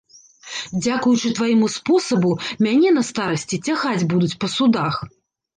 Дзякуючы 0.83 1.31
твайму 1.39 1.69
спосабу 1.75 2.31
мяне 2.69 2.89
на 2.97 3.05
старасці 3.11 3.63
цягаць 3.69 4.07
будуць 4.15 4.33
па 4.41 4.47
судах. 4.57 4.95